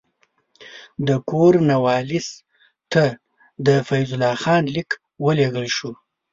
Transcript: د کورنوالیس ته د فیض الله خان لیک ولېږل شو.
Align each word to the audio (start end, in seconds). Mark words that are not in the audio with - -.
د 1.07 1.09
کورنوالیس 1.29 2.27
ته 2.91 3.03
د 3.65 3.67
فیض 3.87 4.09
الله 4.15 4.35
خان 4.43 4.63
لیک 4.75 4.89
ولېږل 5.25 5.67
شو. 5.75 5.91